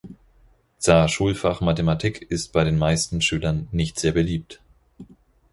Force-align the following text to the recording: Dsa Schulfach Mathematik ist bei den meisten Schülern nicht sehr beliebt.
Dsa 0.79 1.07
Schulfach 1.07 1.61
Mathematik 1.61 2.23
ist 2.31 2.53
bei 2.53 2.63
den 2.63 2.79
meisten 2.79 3.21
Schülern 3.21 3.67
nicht 3.71 3.99
sehr 3.99 4.13
beliebt. 4.13 4.59